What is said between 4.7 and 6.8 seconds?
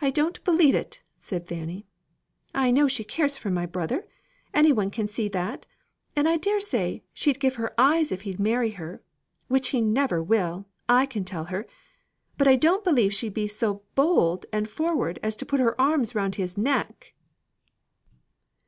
one can see that; and I dare